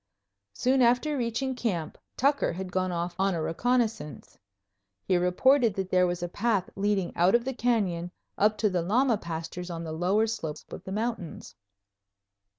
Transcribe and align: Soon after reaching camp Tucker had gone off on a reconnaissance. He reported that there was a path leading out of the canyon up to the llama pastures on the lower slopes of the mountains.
Soon 0.53 0.81
after 0.81 1.15
reaching 1.15 1.53
camp 1.53 1.95
Tucker 2.17 2.51
had 2.53 2.71
gone 2.71 2.91
off 2.91 3.13
on 3.19 3.35
a 3.35 3.41
reconnaissance. 3.43 4.35
He 5.03 5.15
reported 5.15 5.75
that 5.75 5.91
there 5.91 6.07
was 6.07 6.23
a 6.23 6.27
path 6.27 6.71
leading 6.75 7.15
out 7.15 7.35
of 7.35 7.45
the 7.45 7.53
canyon 7.53 8.09
up 8.35 8.57
to 8.57 8.69
the 8.71 8.81
llama 8.81 9.19
pastures 9.19 9.69
on 9.69 9.83
the 9.83 9.91
lower 9.93 10.25
slopes 10.25 10.65
of 10.71 10.83
the 10.85 10.91
mountains. 10.91 11.53